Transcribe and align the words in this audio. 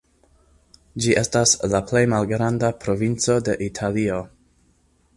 Ĝi 1.03 1.13
estas 1.21 1.53
la 1.75 1.83
plej 1.93 2.03
malgranda 2.15 2.73
provinco 2.87 3.39
de 3.51 3.59
Italio. 3.71 4.21